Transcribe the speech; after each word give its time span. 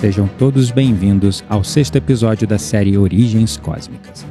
Sejam 0.00 0.26
todos 0.38 0.70
bem-vindos 0.70 1.44
ao 1.46 1.62
sexto 1.62 1.96
episódio 1.96 2.48
da 2.48 2.56
série 2.56 2.96
Origens 2.96 3.58
Cósmicas. 3.58 4.26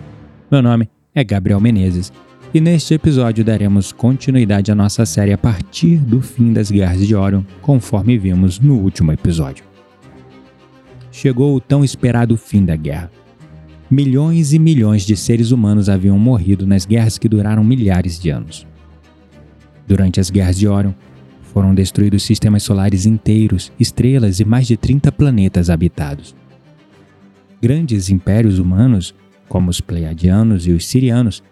Meu 0.49 0.63
nome 0.63 0.89
é 1.13 1.23
Gabriel 1.23 1.61
Menezes 1.61 2.11
e 2.51 2.59
neste 2.59 2.95
episódio 2.95 3.45
daremos 3.45 3.91
continuidade 3.91 4.71
à 4.71 4.75
nossa 4.75 5.05
série 5.05 5.31
a 5.31 5.37
partir 5.37 5.97
do 5.97 6.23
fim 6.23 6.51
das 6.53 6.71
Guerras 6.71 7.05
de 7.05 7.13
Orion, 7.13 7.43
conforme 7.61 8.17
vimos 8.17 8.59
no 8.59 8.79
último 8.79 9.11
episódio. 9.11 9.63
Chegou 11.11 11.55
o 11.55 11.61
tão 11.61 11.83
esperado 11.83 12.35
fim 12.35 12.65
da 12.65 12.75
guerra. 12.75 13.11
Milhões 13.91 14.53
e 14.53 14.57
milhões 14.57 15.03
de 15.03 15.15
seres 15.15 15.51
humanos 15.51 15.87
haviam 15.87 16.17
morrido 16.17 16.65
nas 16.65 16.83
guerras 16.83 17.19
que 17.19 17.29
duraram 17.29 17.63
milhares 17.63 18.19
de 18.19 18.31
anos. 18.31 18.65
Durante 19.85 20.19
as 20.19 20.31
Guerras 20.31 20.57
de 20.57 20.67
Orion, 20.67 20.93
foram 21.53 21.73
destruídos 21.73 22.23
sistemas 22.23 22.63
solares 22.63 23.05
inteiros, 23.05 23.71
estrelas 23.79 24.39
e 24.39 24.45
mais 24.45 24.67
de 24.67 24.77
30 24.77 25.11
planetas 25.11 25.69
habitados. 25.69 26.35
Grandes 27.61 28.09
impérios 28.09 28.59
humanos, 28.59 29.13
como 29.47 29.69
os 29.69 29.81
Pleiadianos 29.81 30.67
e 30.67 30.71
os 30.71 30.85
Sirianos, 30.85 31.43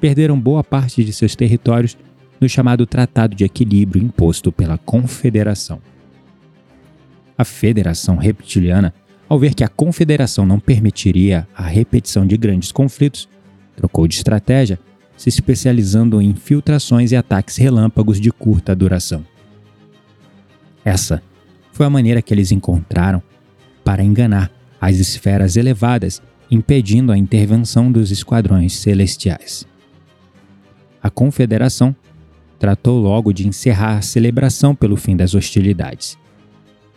perderam 0.00 0.38
boa 0.38 0.62
parte 0.64 1.04
de 1.04 1.12
seus 1.12 1.36
territórios 1.36 1.96
no 2.40 2.48
chamado 2.48 2.86
Tratado 2.86 3.34
de 3.34 3.44
Equilíbrio 3.44 4.02
imposto 4.02 4.50
pela 4.50 4.78
Confederação. 4.78 5.80
A 7.36 7.44
Federação 7.44 8.16
Reptiliana, 8.16 8.94
ao 9.28 9.38
ver 9.38 9.54
que 9.54 9.64
a 9.64 9.68
Confederação 9.68 10.46
não 10.46 10.60
permitiria 10.60 11.46
a 11.54 11.64
repetição 11.64 12.26
de 12.26 12.36
grandes 12.36 12.70
conflitos, 12.70 13.28
trocou 13.76 14.06
de 14.06 14.14
estratégia, 14.14 14.78
se 15.16 15.28
especializando 15.28 16.20
em 16.20 16.30
infiltrações 16.30 17.12
e 17.12 17.16
ataques 17.16 17.56
relâmpagos 17.56 18.20
de 18.20 18.30
curta 18.30 18.74
duração. 18.74 19.31
Essa 20.84 21.22
foi 21.72 21.86
a 21.86 21.90
maneira 21.90 22.20
que 22.20 22.32
eles 22.34 22.52
encontraram 22.52 23.22
para 23.84 24.02
enganar 24.02 24.50
as 24.80 24.96
esferas 24.96 25.56
elevadas, 25.56 26.20
impedindo 26.50 27.12
a 27.12 27.18
intervenção 27.18 27.90
dos 27.90 28.10
esquadrões 28.10 28.74
celestiais. 28.74 29.66
A 31.02 31.08
Confederação 31.08 31.94
tratou 32.58 33.00
logo 33.00 33.32
de 33.32 33.46
encerrar 33.48 33.96
a 33.96 34.02
celebração 34.02 34.74
pelo 34.74 34.96
fim 34.96 35.16
das 35.16 35.34
hostilidades. 35.34 36.16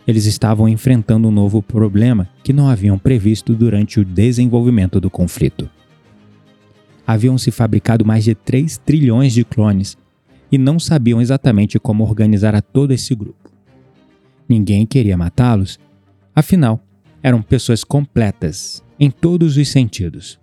Eles 0.06 0.24
estavam 0.26 0.68
enfrentando 0.68 1.26
um 1.26 1.32
novo 1.32 1.60
problema 1.60 2.28
que 2.44 2.52
não 2.52 2.68
haviam 2.68 2.98
previsto 2.98 3.52
durante 3.54 3.98
o 3.98 4.04
desenvolvimento 4.04 5.00
do 5.00 5.10
conflito. 5.10 5.68
Haviam 7.04 7.36
se 7.36 7.50
fabricado 7.50 8.04
mais 8.04 8.22
de 8.24 8.34
3 8.34 8.78
trilhões 8.78 9.32
de 9.32 9.44
clones 9.44 9.96
e 10.50 10.58
não 10.58 10.78
sabiam 10.78 11.20
exatamente 11.20 11.78
como 11.78 12.04
organizar 12.04 12.54
a 12.54 12.62
todo 12.62 12.92
esse 12.92 13.14
grupo. 13.14 13.45
Ninguém 14.48 14.86
queria 14.86 15.16
matá-los, 15.16 15.78
afinal, 16.34 16.80
eram 17.22 17.42
pessoas 17.42 17.82
completas 17.82 18.82
em 18.98 19.10
todos 19.10 19.56
os 19.56 19.68
sentidos. 19.68 20.38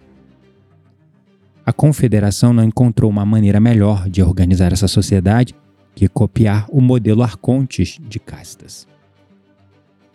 A 1.66 1.72
confederação 1.72 2.52
não 2.52 2.64
encontrou 2.64 3.10
uma 3.10 3.26
maneira 3.26 3.60
melhor 3.60 4.10
de 4.10 4.22
organizar 4.22 4.74
essa 4.74 4.88
sociedade 4.88 5.56
que 5.96 6.10
copiar 6.10 6.66
o 6.70 6.82
modelo 6.82 7.24
Arcontes 7.24 8.00
de 8.02 8.20
castas. 8.20 8.86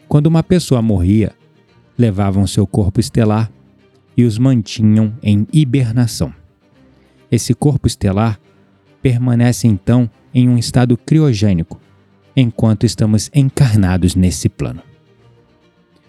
Quando 0.06 0.26
uma 0.26 0.42
pessoa 0.42 0.82
morria, 0.82 1.32
levavam 1.96 2.46
seu 2.46 2.66
corpo 2.66 3.00
estelar 3.00 3.50
e 4.16 4.24
os 4.24 4.36
mantinham 4.36 5.14
em 5.22 5.46
hibernação. 5.52 6.34
Esse 7.30 7.54
corpo 7.54 7.86
estelar 7.86 8.38
permanece 9.00 9.66
então 9.66 10.10
em 10.34 10.48
um 10.48 10.58
estado 10.58 10.96
criogênico, 10.96 11.80
enquanto 12.40 12.86
estamos 12.86 13.28
encarnados 13.34 14.14
nesse 14.14 14.48
plano. 14.48 14.80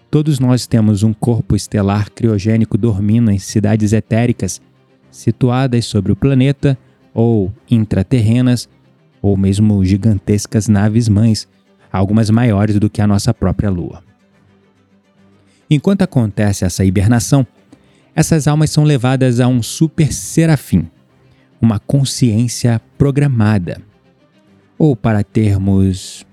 Todos 0.08 0.38
nós 0.38 0.64
temos 0.64 1.02
um 1.02 1.12
corpo 1.12 1.56
estelar 1.56 2.10
criogênico 2.10 2.78
dormindo 2.78 3.30
em 3.30 3.38
cidades 3.38 3.92
etéricas 3.92 4.60
situadas 5.10 5.86
sobre 5.86 6.12
o 6.12 6.16
planeta 6.16 6.78
ou 7.12 7.52
intraterrenas 7.68 8.68
ou 9.20 9.36
mesmo 9.36 9.84
gigantescas 9.84 10.68
naves 10.68 11.08
mães, 11.08 11.48
algumas 11.92 12.30
maiores 12.30 12.78
do 12.78 12.88
que 12.88 13.02
a 13.02 13.06
nossa 13.08 13.34
própria 13.34 13.68
Lua. 13.68 14.02
Enquanto 15.68 16.02
acontece 16.02 16.64
essa 16.64 16.84
hibernação, 16.84 17.44
essas 18.14 18.46
almas 18.46 18.70
são 18.70 18.84
levadas 18.84 19.40
a 19.40 19.48
um 19.48 19.62
super 19.62 20.12
serafim, 20.12 20.88
uma 21.60 21.80
consciência 21.80 22.80
programada 22.96 23.89
ou 24.80 24.96
para 24.96 25.22
termos 25.22 26.24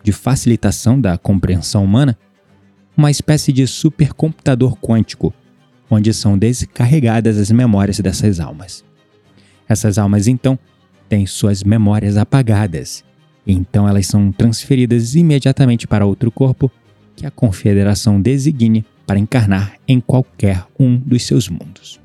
de 0.00 0.12
facilitação 0.12 1.00
da 1.00 1.18
compreensão 1.18 1.82
humana, 1.82 2.16
uma 2.96 3.10
espécie 3.10 3.52
de 3.52 3.66
supercomputador 3.66 4.76
quântico, 4.76 5.34
onde 5.90 6.14
são 6.14 6.38
descarregadas 6.38 7.36
as 7.36 7.50
memórias 7.50 7.98
dessas 7.98 8.38
almas. 8.38 8.84
Essas 9.68 9.98
almas, 9.98 10.28
então, 10.28 10.56
têm 11.08 11.26
suas 11.26 11.64
memórias 11.64 12.16
apagadas, 12.16 13.02
então 13.44 13.88
elas 13.88 14.06
são 14.06 14.30
transferidas 14.30 15.16
imediatamente 15.16 15.84
para 15.84 16.06
outro 16.06 16.30
corpo 16.30 16.70
que 17.16 17.26
a 17.26 17.30
Confederação 17.30 18.20
designe 18.20 18.84
para 19.04 19.18
encarnar 19.18 19.74
em 19.88 19.98
qualquer 19.98 20.64
um 20.78 20.96
dos 20.96 21.24
seus 21.24 21.48
mundos. 21.48 22.00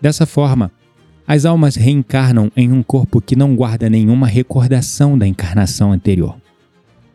Dessa 0.00 0.26
forma, 0.26 0.72
as 1.26 1.44
almas 1.44 1.74
reencarnam 1.74 2.52
em 2.56 2.70
um 2.70 2.82
corpo 2.82 3.20
que 3.20 3.34
não 3.34 3.56
guarda 3.56 3.90
nenhuma 3.90 4.28
recordação 4.28 5.18
da 5.18 5.26
encarnação 5.26 5.92
anterior, 5.92 6.36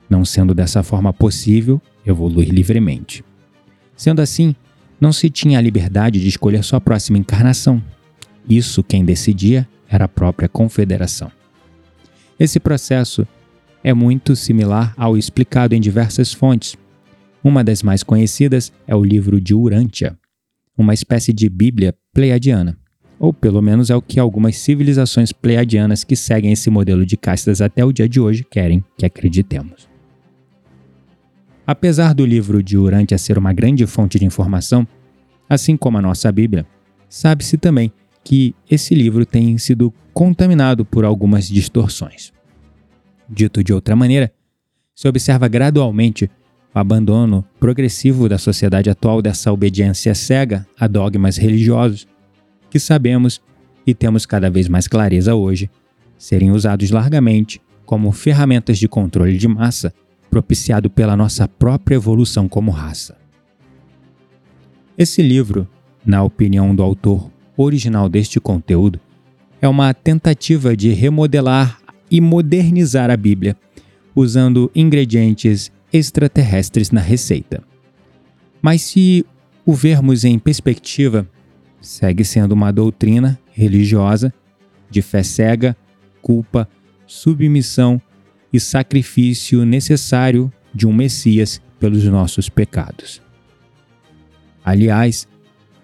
não 0.10 0.26
sendo 0.26 0.54
dessa 0.54 0.84
forma 0.84 1.14
possível 1.14 1.82
evoluir 2.06 2.50
livremente. 2.50 3.24
Sendo 3.96 4.22
assim, 4.22 4.54
não 5.00 5.14
se 5.14 5.30
tinha 5.30 5.58
a 5.58 5.62
liberdade 5.62 6.20
de 6.20 6.28
escolher 6.28 6.64
sua 6.64 6.82
próxima 6.82 7.18
encarnação. 7.18 7.82
Isso 8.50 8.84
quem 8.84 9.06
decidia 9.06 9.68
era 9.88 10.06
a 10.06 10.10
própria 10.10 10.50
confederação. 10.50 11.32
Esse 12.38 12.60
processo 12.60 13.26
é 13.84 13.94
muito 13.94 14.36
similar 14.36 14.94
ao 14.98 15.18
explicado 15.18 15.74
em 15.74 15.80
diversas 15.80 16.34
fontes. 16.34 16.76
Uma 17.44 17.64
das 17.64 17.82
mais 17.82 18.04
conhecidas 18.04 18.74
é 18.86 18.96
o 18.96 19.04
livro 19.04 19.40
de 19.40 19.54
Urântia, 19.54 20.18
uma 20.78 20.94
espécie 20.94 21.32
de 21.32 21.50
Bíblia 21.50 21.96
pleiadiana 22.14 22.81
ou 23.22 23.32
pelo 23.32 23.62
menos 23.62 23.92
é 23.92 23.96
o 23.96 24.02
que 24.02 24.20
algumas 24.20 24.58
civilizações 24.58 25.32
pleiadianas 25.32 26.04
que 26.04 26.16
seguem 26.16 26.52
esse 26.52 26.72
modelo 26.72 27.06
de 27.06 27.16
castas 27.16 27.62
até 27.62 27.86
o 27.86 27.92
dia 27.92 28.10
de 28.10 28.20
hoje 28.20 28.44
querem 28.44 28.84
que 28.98 29.06
acreditemos. 29.06 29.88
Apesar 31.66 32.16
do 32.16 32.26
livro 32.26 32.64
de 32.64 32.80
Urântia 32.80 33.20
ser 33.20 33.38
uma 33.38 33.54
grande 33.54 33.86
fonte 33.86 34.18
de 34.18 34.26
informação, 34.26 34.88
assim 35.48 35.78
como 35.78 36.00
a 36.00 36.02
nossa 36.02 36.32
Bíblia, 36.32 36.66
sabe-se 37.08 37.60
também 37.60 37.94
que 38.24 38.56
esse 38.68 38.96
livro 38.96 39.24
tem 39.24 39.56
sido 39.60 39.94
contaminado 40.12 40.84
por 40.84 41.06
algumas 41.06 41.48
distorções. 41.48 42.34
Dito 43.30 43.64
de 43.64 43.72
outra 43.72 43.96
maneira, 43.96 44.34
se 44.96 45.08
observa 45.08 45.48
gradualmente 45.48 46.26
o 46.74 46.80
abandono 46.80 47.46
progressivo 47.60 48.28
da 48.28 48.40
sociedade 48.40 48.90
atual 48.90 49.22
dessa 49.22 49.52
obediência 49.54 50.16
cega 50.16 50.66
a 50.80 50.88
dogmas 50.88 51.38
religiosos 51.38 52.08
que 52.72 52.80
sabemos 52.80 53.42
e 53.86 53.94
temos 53.94 54.26
cada 54.26 54.50
vez 54.50 54.68
mais 54.68 54.88
clareza 54.88 55.36
hoje, 55.36 55.70
serem 56.18 56.52
usados 56.52 56.90
largamente 56.90 57.62
como 57.86 58.12
ferramentas 58.12 58.80
de 58.80 58.88
controle 58.88 59.38
de 59.38 59.48
massa 59.48 59.94
propiciado 60.30 60.90
pela 60.90 61.18
nossa 61.18 61.48
própria 61.48 61.96
evolução 61.96 62.48
como 62.48 62.72
raça. 62.72 63.18
Esse 64.98 65.22
livro, 65.22 65.68
na 66.06 66.24
opinião 66.24 66.74
do 66.74 66.82
autor 66.82 67.30
original 67.58 68.08
deste 68.08 68.40
conteúdo, 68.40 69.00
é 69.62 69.68
uma 69.68 69.94
tentativa 69.94 70.76
de 70.76 70.94
remodelar 70.94 71.80
e 72.10 72.22
modernizar 72.22 73.12
a 73.12 73.18
Bíblia, 73.18 73.58
usando 74.16 74.72
ingredientes 74.74 75.72
extraterrestres 75.92 76.92
na 76.92 77.02
receita. 77.02 77.62
Mas 78.62 78.82
se 78.84 79.26
o 79.66 79.74
vermos 79.74 80.24
em 80.24 80.40
perspectiva, 80.40 81.28
segue 81.82 82.24
sendo 82.24 82.54
uma 82.54 82.72
doutrina 82.72 83.40
religiosa 83.52 84.34
de 84.90 85.02
fé 85.02 85.24
cega, 85.24 85.76
culpa, 86.22 86.70
submissão 87.08 88.00
e 88.54 88.60
sacrifício 88.60 89.66
necessário 89.66 90.52
de 90.74 90.88
um 90.88 90.94
Messias 90.94 91.62
pelos 91.80 92.04
nossos 92.06 92.48
pecados. 92.48 93.22
Aliás, 94.64 95.28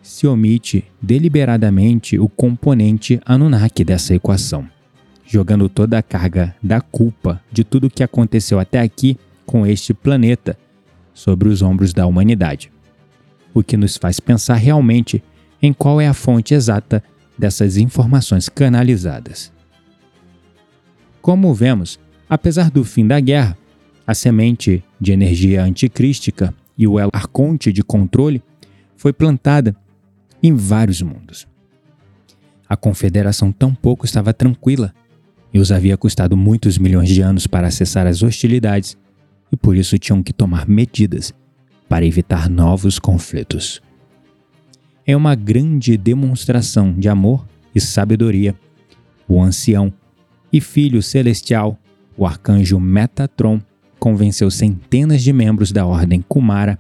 se 0.02 0.28
omite 0.28 0.86
deliberadamente 1.02 2.18
o 2.20 2.30
componente 2.30 3.20
Anunnaki 3.26 3.84
dessa 3.84 4.14
equação, 4.14 4.70
jogando 5.26 5.68
toda 5.68 5.98
a 5.98 6.04
carga 6.04 6.56
da 6.62 6.80
culpa 6.80 7.42
de 7.52 7.64
tudo 7.64 7.88
o 7.88 7.90
que 7.90 8.04
aconteceu 8.04 8.60
até 8.60 8.80
aqui 8.80 9.18
com 9.46 9.66
este 9.66 9.94
planeta 9.94 10.58
sobre 11.14 11.50
os 11.50 11.62
ombros 11.62 11.94
da 11.94 12.06
humanidade, 12.06 12.72
o 13.54 13.64
que 13.64 13.76
nos 13.76 13.98
faz 13.98 14.20
pensar 14.20 14.56
realmente 14.56 15.24
em 15.62 15.74
qual 15.74 16.00
é 16.00 16.08
a 16.08 16.14
fonte 16.14 16.54
exata 16.54 17.04
dessas 17.38 17.78
informações 17.78 18.50
canalizadas. 18.50 19.52
Como 21.22 21.54
vemos, 21.54 22.00
apesar 22.30 22.72
do 22.72 22.84
fim 22.84 23.06
da 23.06 23.20
guerra, 23.20 23.58
A 24.10 24.14
semente 24.14 24.82
de 25.02 25.12
energia 25.12 25.62
anticrística 25.62 26.54
e 26.78 26.88
o 26.88 26.98
arconte 26.98 27.74
de 27.74 27.84
controle 27.84 28.42
foi 28.96 29.12
plantada 29.12 29.76
em 30.42 30.54
vários 30.54 31.02
mundos. 31.02 31.46
A 32.70 32.78
confederação 32.78 33.52
tampouco 33.52 34.06
estava 34.06 34.34
tranquila 34.34 34.94
e 35.54 35.60
os 35.60 35.74
havia 35.74 35.98
custado 35.98 36.38
muitos 36.38 36.78
milhões 36.78 37.10
de 37.10 37.20
anos 37.20 37.48
para 37.48 37.68
acessar 37.68 38.08
as 38.08 38.24
hostilidades 38.24 38.98
e 39.52 39.58
por 39.58 39.76
isso 39.76 40.00
tinham 40.00 40.24
que 40.24 40.32
tomar 40.32 40.66
medidas 40.66 41.34
para 41.90 42.06
evitar 42.06 42.50
novos 42.50 43.00
conflitos. 43.00 43.82
É 45.10 45.16
uma 45.16 45.36
grande 45.36 45.96
demonstração 45.96 46.92
de 46.92 47.08
amor 47.08 47.48
e 47.74 47.80
sabedoria. 47.80 48.54
O 49.26 49.42
ancião 49.42 49.94
e 50.52 50.60
filho 50.60 51.02
celestial, 51.02 51.80
o 52.18 52.26
arcanjo 52.26 52.78
Metatron, 52.78 53.62
convenceu 53.98 54.52
centenas 54.52 55.24
de 55.24 55.32
membros 55.32 55.72
da 55.72 55.86
ordem 55.86 56.22
Kumara 56.22 56.78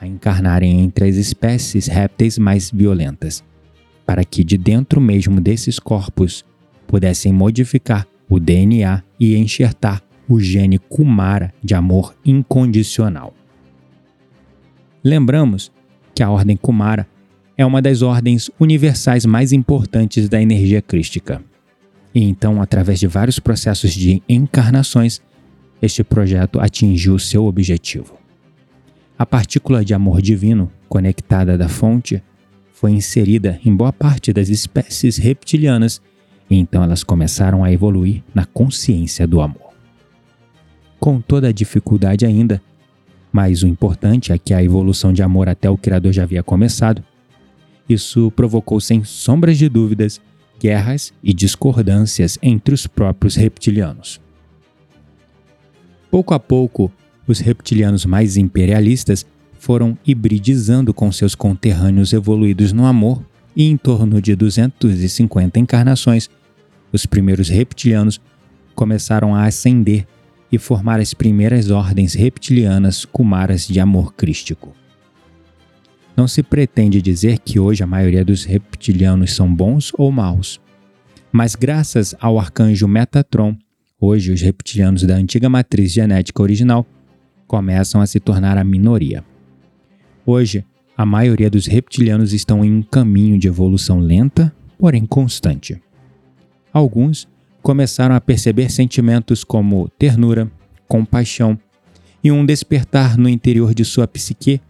a 0.00 0.06
encarnarem 0.06 0.80
entre 0.80 1.08
as 1.08 1.14
espécies 1.14 1.86
répteis 1.86 2.38
mais 2.38 2.72
violentas, 2.72 3.44
para 4.04 4.24
que 4.24 4.42
de 4.42 4.58
dentro 4.58 5.00
mesmo 5.00 5.40
desses 5.40 5.78
corpos 5.78 6.44
pudessem 6.88 7.32
modificar 7.32 8.04
o 8.28 8.40
DNA 8.40 9.00
e 9.18 9.36
enxertar 9.36 10.02
o 10.28 10.40
gene 10.40 10.78
Kumara 10.78 11.54
de 11.62 11.76
amor 11.76 12.16
incondicional. 12.24 13.32
Lembramos 15.04 15.70
que 16.12 16.22
a 16.22 16.30
ordem 16.30 16.56
Kumara 16.56 17.06
é 17.60 17.66
uma 17.66 17.82
das 17.82 18.00
ordens 18.00 18.50
universais 18.58 19.26
mais 19.26 19.52
importantes 19.52 20.30
da 20.30 20.40
energia 20.40 20.80
crística. 20.80 21.42
E 22.14 22.22
então, 22.24 22.62
através 22.62 22.98
de 22.98 23.06
vários 23.06 23.38
processos 23.38 23.92
de 23.92 24.22
encarnações, 24.26 25.20
este 25.82 26.02
projeto 26.02 26.58
atingiu 26.58 27.18
seu 27.18 27.44
objetivo. 27.44 28.18
A 29.18 29.26
partícula 29.26 29.84
de 29.84 29.92
amor 29.92 30.22
divino 30.22 30.72
conectada 30.88 31.58
da 31.58 31.68
fonte 31.68 32.22
foi 32.72 32.92
inserida 32.92 33.60
em 33.62 33.76
boa 33.76 33.92
parte 33.92 34.32
das 34.32 34.48
espécies 34.48 35.18
reptilianas 35.18 36.00
e 36.48 36.56
então 36.56 36.82
elas 36.82 37.04
começaram 37.04 37.62
a 37.62 37.70
evoluir 37.70 38.22
na 38.34 38.46
consciência 38.46 39.26
do 39.26 39.38
amor. 39.42 39.74
Com 40.98 41.20
toda 41.20 41.48
a 41.48 41.52
dificuldade 41.52 42.24
ainda, 42.24 42.62
mas 43.30 43.62
o 43.62 43.66
importante 43.66 44.32
é 44.32 44.38
que 44.38 44.54
a 44.54 44.64
evolução 44.64 45.12
de 45.12 45.22
amor 45.22 45.46
até 45.46 45.68
o 45.68 45.76
Criador 45.76 46.10
já 46.10 46.22
havia 46.22 46.42
começado, 46.42 47.04
isso 47.94 48.30
provocou 48.32 48.80
sem 48.80 49.04
sombras 49.04 49.58
de 49.58 49.68
dúvidas 49.68 50.20
guerras 50.60 51.12
e 51.22 51.32
discordâncias 51.32 52.38
entre 52.42 52.74
os 52.74 52.86
próprios 52.86 53.34
reptilianos. 53.34 54.20
Pouco 56.10 56.34
a 56.34 56.38
pouco, 56.38 56.92
os 57.26 57.38
reptilianos 57.38 58.04
mais 58.04 58.36
imperialistas 58.36 59.24
foram 59.58 59.96
hibridizando 60.06 60.92
com 60.92 61.10
seus 61.10 61.34
conterrâneos 61.34 62.12
evoluídos 62.12 62.72
no 62.72 62.84
amor 62.84 63.24
e 63.54 63.64
em 63.64 63.76
torno 63.76 64.20
de 64.20 64.34
250 64.34 65.58
encarnações, 65.58 66.28
os 66.92 67.06
primeiros 67.06 67.48
reptilianos 67.48 68.20
começaram 68.74 69.34
a 69.34 69.44
ascender 69.44 70.06
e 70.50 70.58
formar 70.58 70.98
as 70.98 71.14
primeiras 71.14 71.70
ordens 71.70 72.14
reptilianas 72.14 73.04
kumaras 73.04 73.66
de 73.66 73.78
amor 73.78 74.14
crístico. 74.14 74.74
Não 76.20 76.28
se 76.28 76.42
pretende 76.42 77.00
dizer 77.00 77.38
que 77.38 77.58
hoje 77.58 77.82
a 77.82 77.86
maioria 77.86 78.22
dos 78.22 78.44
reptilianos 78.44 79.34
são 79.34 79.50
bons 79.50 79.90
ou 79.96 80.12
maus, 80.12 80.60
mas 81.32 81.54
graças 81.54 82.14
ao 82.20 82.38
arcanjo 82.38 82.86
Metatron, 82.86 83.56
hoje 83.98 84.30
os 84.30 84.42
reptilianos 84.42 85.02
da 85.04 85.14
antiga 85.14 85.48
matriz 85.48 85.90
genética 85.90 86.42
original 86.42 86.84
começam 87.46 88.02
a 88.02 88.06
se 88.06 88.20
tornar 88.20 88.58
a 88.58 88.64
minoria. 88.64 89.24
Hoje, 90.26 90.62
a 90.94 91.06
maioria 91.06 91.48
dos 91.48 91.64
reptilianos 91.64 92.34
estão 92.34 92.62
em 92.62 92.70
um 92.70 92.82
caminho 92.82 93.38
de 93.38 93.48
evolução 93.48 93.98
lenta, 93.98 94.54
porém 94.78 95.06
constante. 95.06 95.80
Alguns 96.70 97.26
começaram 97.62 98.14
a 98.14 98.20
perceber 98.20 98.70
sentimentos 98.70 99.42
como 99.42 99.88
ternura, 99.98 100.52
compaixão 100.86 101.58
e 102.22 102.30
um 102.30 102.44
despertar 102.44 103.16
no 103.16 103.26
interior 103.26 103.72
de 103.72 103.86
sua 103.86 104.06
psique, 104.06 104.60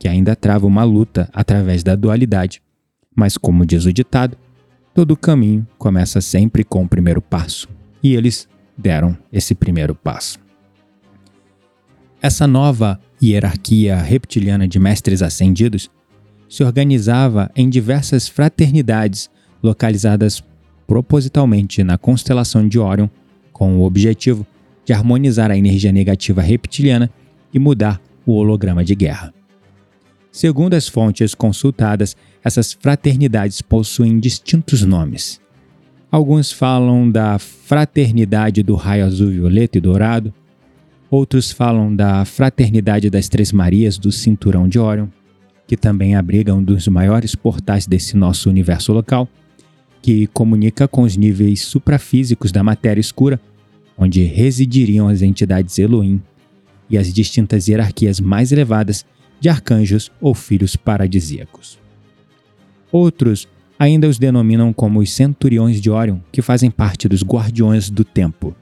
que 0.00 0.08
ainda 0.08 0.34
trava 0.34 0.66
uma 0.66 0.82
luta 0.82 1.28
através 1.30 1.84
da 1.84 1.94
dualidade. 1.94 2.62
Mas, 3.14 3.36
como 3.36 3.66
diz 3.66 3.84
o 3.84 3.92
ditado, 3.92 4.34
todo 4.94 5.14
caminho 5.14 5.66
começa 5.76 6.22
sempre 6.22 6.64
com 6.64 6.82
o 6.82 6.88
primeiro 6.88 7.20
passo, 7.20 7.68
e 8.02 8.14
eles 8.14 8.48
deram 8.78 9.14
esse 9.30 9.54
primeiro 9.54 9.94
passo. 9.94 10.38
Essa 12.22 12.46
nova 12.46 12.98
hierarquia 13.22 13.96
reptiliana 13.96 14.66
de 14.66 14.78
mestres 14.78 15.20
ascendidos 15.20 15.90
se 16.48 16.64
organizava 16.64 17.50
em 17.54 17.68
diversas 17.68 18.26
fraternidades 18.26 19.28
localizadas 19.62 20.42
propositalmente 20.86 21.84
na 21.84 21.98
constelação 21.98 22.66
de 22.66 22.78
Orion, 22.78 23.08
com 23.52 23.76
o 23.76 23.84
objetivo 23.84 24.46
de 24.82 24.94
harmonizar 24.94 25.50
a 25.50 25.58
energia 25.58 25.92
negativa 25.92 26.40
reptiliana 26.40 27.10
e 27.52 27.58
mudar 27.58 28.00
o 28.24 28.32
holograma 28.32 28.82
de 28.82 28.94
guerra. 28.94 29.34
Segundo 30.32 30.74
as 30.74 30.88
fontes 30.88 31.34
consultadas, 31.34 32.16
essas 32.42 32.72
fraternidades 32.72 33.60
possuem 33.62 34.18
distintos 34.18 34.84
nomes. 34.84 35.40
Alguns 36.10 36.52
falam 36.52 37.10
da 37.10 37.38
Fraternidade 37.38 38.62
do 38.62 38.74
Raio 38.74 39.06
Azul, 39.06 39.30
Violeta 39.30 39.78
e 39.78 39.80
Dourado, 39.80 40.32
Outros 41.10 41.50
falam 41.50 41.94
da 41.94 42.24
Fraternidade 42.24 43.10
das 43.10 43.28
Três 43.28 43.50
Marias 43.50 43.98
do 43.98 44.12
Cinturão 44.12 44.68
de 44.68 44.78
Órion, 44.78 45.08
que 45.66 45.76
também 45.76 46.14
abriga 46.14 46.54
um 46.54 46.62
dos 46.62 46.86
maiores 46.86 47.34
portais 47.34 47.84
desse 47.84 48.16
nosso 48.16 48.48
universo 48.48 48.92
local, 48.92 49.28
que 50.00 50.28
comunica 50.28 50.86
com 50.86 51.02
os 51.02 51.16
níveis 51.16 51.62
suprafísicos 51.62 52.52
da 52.52 52.62
matéria 52.62 53.00
escura, 53.00 53.40
onde 53.98 54.22
residiriam 54.22 55.08
as 55.08 55.20
entidades 55.20 55.80
Elohim 55.80 56.22
e 56.88 56.96
as 56.96 57.12
distintas 57.12 57.66
hierarquias 57.66 58.20
mais 58.20 58.52
elevadas 58.52 59.04
de 59.40 59.48
arcanjos 59.48 60.12
ou 60.20 60.34
filhos 60.34 60.76
paradisíacos. 60.76 61.78
Outros 62.92 63.48
ainda 63.78 64.06
os 64.06 64.18
denominam 64.18 64.72
como 64.72 65.00
os 65.00 65.10
Centuriões 65.10 65.80
de 65.80 65.90
Órion, 65.90 66.18
que 66.30 66.42
fazem 66.42 66.70
parte 66.70 67.08
dos 67.08 67.22
Guardiões 67.22 67.88
do 67.88 68.04
Tempo 68.04 68.54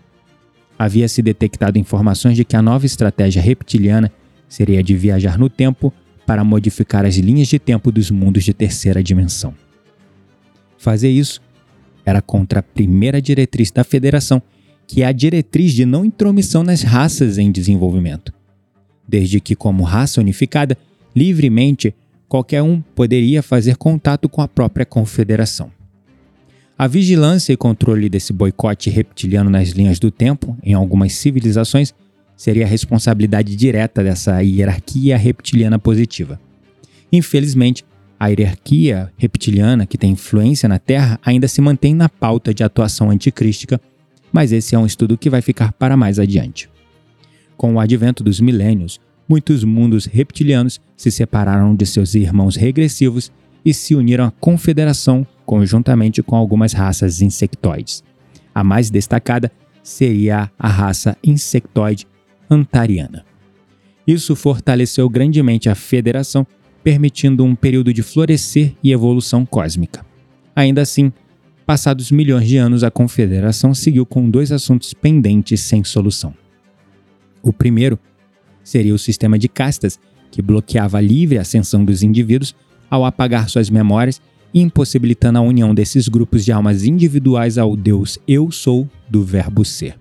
havia 0.78 1.08
se 1.08 1.20
detectado 1.20 1.78
informações 1.78 2.36
de 2.36 2.44
que 2.44 2.54
a 2.54 2.62
nova 2.62 2.86
estratégia 2.86 3.42
reptiliana 3.42 4.12
seria 4.48 4.82
de 4.82 4.94
viajar 4.94 5.36
no 5.36 5.50
tempo 5.50 5.92
para 6.24 6.44
modificar 6.44 7.04
as 7.04 7.16
linhas 7.16 7.48
de 7.48 7.58
tempo 7.58 7.90
dos 7.90 8.10
mundos 8.10 8.44
de 8.44 8.54
terceira 8.54 9.02
dimensão. 9.02 9.52
Fazer 10.78 11.10
isso 11.10 11.42
era 12.04 12.22
contra 12.22 12.60
a 12.60 12.62
primeira 12.62 13.20
diretriz 13.20 13.70
da 13.70 13.82
Federação, 13.82 14.40
que 14.86 15.02
é 15.02 15.06
a 15.06 15.12
diretriz 15.12 15.72
de 15.72 15.84
não 15.84 16.04
intromissão 16.04 16.62
nas 16.62 16.82
raças 16.82 17.36
em 17.36 17.50
desenvolvimento. 17.50 18.32
Desde 19.08 19.40
que, 19.40 19.56
como 19.56 19.82
raça 19.82 20.20
unificada, 20.20 20.76
livremente 21.16 21.94
qualquer 22.28 22.62
um 22.62 22.80
poderia 22.94 23.42
fazer 23.42 23.76
contato 23.76 24.28
com 24.28 24.42
a 24.42 24.46
própria 24.46 24.84
confederação. 24.84 25.70
A 26.76 26.86
vigilância 26.86 27.52
e 27.52 27.56
controle 27.56 28.08
desse 28.08 28.32
boicote 28.32 28.88
reptiliano 28.90 29.50
nas 29.50 29.70
linhas 29.70 29.98
do 29.98 30.10
tempo, 30.10 30.56
em 30.62 30.74
algumas 30.74 31.12
civilizações, 31.14 31.92
seria 32.36 32.64
a 32.64 32.68
responsabilidade 32.68 33.56
direta 33.56 34.04
dessa 34.04 34.40
hierarquia 34.40 35.16
reptiliana 35.16 35.76
positiva. 35.76 36.38
Infelizmente, 37.10 37.84
a 38.20 38.28
hierarquia 38.28 39.12
reptiliana 39.16 39.86
que 39.86 39.98
tem 39.98 40.12
influência 40.12 40.68
na 40.68 40.78
Terra 40.78 41.18
ainda 41.24 41.48
se 41.48 41.60
mantém 41.60 41.94
na 41.94 42.08
pauta 42.08 42.54
de 42.54 42.62
atuação 42.62 43.10
anticrística, 43.10 43.80
mas 44.30 44.52
esse 44.52 44.74
é 44.74 44.78
um 44.78 44.86
estudo 44.86 45.18
que 45.18 45.30
vai 45.30 45.42
ficar 45.42 45.72
para 45.72 45.96
mais 45.96 46.18
adiante. 46.18 46.68
Com 47.58 47.74
o 47.74 47.80
advento 47.80 48.22
dos 48.22 48.40
milênios, 48.40 49.00
muitos 49.28 49.64
mundos 49.64 50.06
reptilianos 50.06 50.80
se 50.96 51.10
separaram 51.10 51.74
de 51.74 51.84
seus 51.84 52.14
irmãos 52.14 52.54
regressivos 52.54 53.32
e 53.64 53.74
se 53.74 53.96
uniram 53.96 54.26
à 54.26 54.30
Confederação 54.30 55.26
conjuntamente 55.44 56.22
com 56.22 56.36
algumas 56.36 56.72
raças 56.72 57.20
insectoides. 57.20 58.04
A 58.54 58.62
mais 58.62 58.90
destacada 58.90 59.50
seria 59.82 60.48
a 60.56 60.68
raça 60.68 61.16
insectoide 61.24 62.06
antariana. 62.48 63.24
Isso 64.06 64.36
fortaleceu 64.36 65.08
grandemente 65.08 65.68
a 65.68 65.74
federação, 65.74 66.46
permitindo 66.84 67.44
um 67.44 67.56
período 67.56 67.92
de 67.92 68.04
florescer 68.04 68.72
e 68.84 68.92
evolução 68.92 69.44
cósmica. 69.44 70.06
Ainda 70.54 70.80
assim, 70.80 71.12
passados 71.66 72.12
milhões 72.12 72.46
de 72.46 72.56
anos, 72.56 72.84
a 72.84 72.90
confederação 72.90 73.74
seguiu 73.74 74.06
com 74.06 74.30
dois 74.30 74.52
assuntos 74.52 74.94
pendentes 74.94 75.60
sem 75.60 75.82
solução. 75.82 76.32
O 77.42 77.52
primeiro 77.52 77.98
seria 78.62 78.94
o 78.94 78.98
sistema 78.98 79.38
de 79.38 79.48
castas, 79.48 79.98
que 80.30 80.42
bloqueava 80.42 80.98
a 80.98 81.00
livre 81.00 81.38
ascensão 81.38 81.84
dos 81.84 82.02
indivíduos 82.02 82.54
ao 82.90 83.04
apagar 83.04 83.48
suas 83.48 83.70
memórias 83.70 84.20
impossibilitando 84.54 85.38
a 85.38 85.42
união 85.42 85.74
desses 85.74 86.08
grupos 86.08 86.44
de 86.44 86.52
almas 86.52 86.84
individuais 86.84 87.58
ao 87.58 87.76
Deus 87.76 88.18
Eu 88.26 88.50
Sou 88.50 88.88
do 89.08 89.22
Verbo 89.22 89.64
Ser. 89.64 89.96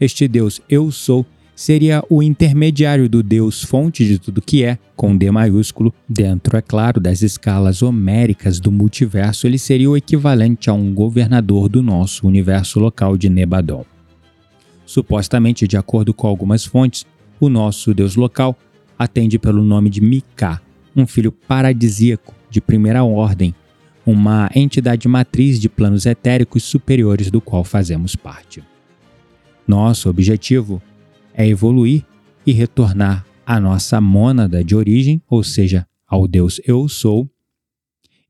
Este 0.00 0.28
Deus 0.28 0.60
Eu 0.68 0.90
Sou 0.90 1.24
seria 1.56 2.02
o 2.10 2.22
intermediário 2.22 3.08
do 3.08 3.22
Deus 3.22 3.62
fonte 3.62 4.04
de 4.04 4.18
tudo 4.18 4.42
que 4.42 4.64
é, 4.64 4.76
com 4.96 5.16
D 5.16 5.30
maiúsculo, 5.30 5.94
dentro, 6.08 6.56
é 6.56 6.62
claro, 6.62 7.00
das 7.00 7.22
escalas 7.22 7.80
homéricas 7.80 8.58
do 8.58 8.72
multiverso, 8.72 9.46
ele 9.46 9.58
seria 9.58 9.88
o 9.88 9.96
equivalente 9.96 10.68
a 10.68 10.72
um 10.72 10.92
governador 10.92 11.68
do 11.68 11.80
nosso 11.80 12.26
universo 12.26 12.80
local 12.80 13.16
de 13.16 13.30
Nebadon. 13.30 13.86
Supostamente, 14.94 15.66
de 15.66 15.76
acordo 15.76 16.14
com 16.14 16.28
algumas 16.28 16.64
fontes, 16.64 17.04
o 17.40 17.48
nosso 17.48 17.92
Deus 17.92 18.14
local 18.14 18.56
atende 18.96 19.40
pelo 19.40 19.64
nome 19.64 19.90
de 19.90 20.00
Mika, 20.00 20.62
um 20.94 21.04
filho 21.04 21.32
paradisíaco 21.32 22.32
de 22.48 22.60
primeira 22.60 23.02
ordem, 23.02 23.52
uma 24.06 24.48
entidade 24.54 25.08
matriz 25.08 25.58
de 25.58 25.68
planos 25.68 26.06
etéricos 26.06 26.62
superiores 26.62 27.28
do 27.28 27.40
qual 27.40 27.64
fazemos 27.64 28.14
parte. 28.14 28.62
Nosso 29.66 30.08
objetivo 30.08 30.80
é 31.34 31.44
evoluir 31.44 32.04
e 32.46 32.52
retornar 32.52 33.26
à 33.44 33.58
nossa 33.58 34.00
mônada 34.00 34.62
de 34.62 34.76
origem, 34.76 35.20
ou 35.28 35.42
seja, 35.42 35.88
ao 36.06 36.28
Deus 36.28 36.60
Eu 36.64 36.88
Sou, 36.88 37.28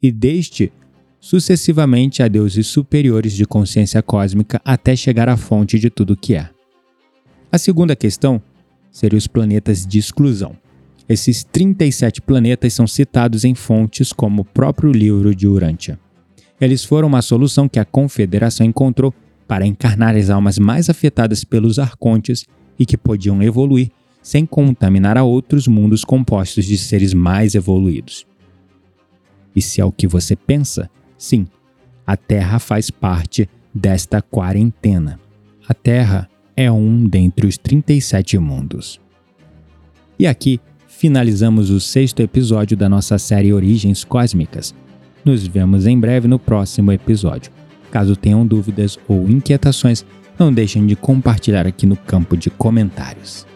e 0.01 0.11
deste 0.11 0.73
sucessivamente 1.21 2.23
a 2.23 2.29
deuses 2.29 2.67
superiores 2.67 3.35
de 3.35 3.45
consciência 3.45 4.03
cósmica 4.03 4.63
até 4.65 4.97
chegar 4.97 5.29
à 5.29 5.37
fonte 5.37 5.79
de 5.79 5.91
tudo 5.91 6.17
que 6.17 6.35
é. 6.35 6.54
A 7.55 7.59
segunda 7.59 7.95
questão 7.95 8.43
seria 8.91 9.17
os 9.17 9.29
planetas 9.29 9.87
de 9.87 9.97
exclusão. 9.97 10.57
Esses 11.09 11.45
37 11.45 12.21
planetas 12.21 12.73
são 12.73 12.85
citados 12.85 13.45
em 13.45 13.55
fontes 13.55 14.13
como 14.13 14.43
o 14.43 14.45
próprio 14.45 14.91
livro 14.91 15.33
de 15.33 15.47
Urântia. 15.47 15.97
Eles 16.61 16.85
foram 16.85 17.07
uma 17.07 17.23
solução 17.23 17.69
que 17.69 17.79
a 17.79 17.85
Confederação 17.85 18.67
encontrou 18.67 19.15
para 19.47 19.65
encarnar 19.65 20.17
as 20.17 20.31
almas 20.31 20.59
mais 20.59 20.91
afetadas 20.91 21.45
pelos 21.45 21.79
arcontes 21.79 22.45
e 22.77 22.85
que 22.85 22.97
podiam 22.97 23.41
evoluir 23.41 23.93
sem 24.21 24.45
contaminar 24.45 25.17
a 25.17 25.23
outros 25.23 25.69
mundos 25.69 26.03
compostos 26.03 26.65
de 26.65 26.77
seres 26.77 27.15
mais 27.15 27.55
evoluídos. 27.55 28.27
E 29.55 29.63
se 29.63 29.81
é 29.81 29.85
o 29.85 29.93
que 29.93 30.09
você 30.09 30.35
pensa, 30.35 30.91
sim, 31.17 31.47
a 32.05 32.17
Terra 32.17 32.59
faz 32.59 32.91
parte 32.91 33.49
desta 33.73 34.21
quarentena. 34.21 35.21
A 35.69 35.73
Terra 35.73 36.29
é 36.57 36.71
um 36.71 37.07
dentre 37.07 37.47
os 37.47 37.57
37 37.59 38.39
mundos. 38.39 39.01
E 40.19 40.27
aqui 40.27 40.61
finalizamos 40.87 41.71
o 41.71 41.81
sexto 41.81 42.21
episódio 42.21 42.77
da 42.77 42.89
nossa 42.89 43.19
série 43.19 43.53
Origens 43.53 44.05
Cósmicas. 44.05 44.75
Nos 45.25 45.47
vemos 45.47 45.87
em 45.87 45.99
breve 45.99 46.29
no 46.29 46.39
próximo 46.39 46.93
episódio. 46.93 47.51
Caso 47.91 48.17
tenham 48.17 48.47
dúvidas 48.47 48.99
ou 49.09 49.29
inquietações, 49.29 50.05
não 50.39 50.53
deixem 50.53 50.87
de 50.87 50.97
compartilhar 50.97 51.67
aqui 51.67 51.87
no 51.87 51.97
campo 51.97 52.37
de 52.37 52.51
comentários. 52.51 53.47